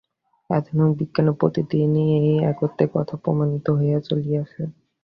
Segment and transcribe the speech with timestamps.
[0.49, 4.61] আধুনিক বিজ্ঞানে প্রতিদিনই এই একত্বের কথা প্রমাণিত হইয়া চলিয়াছে।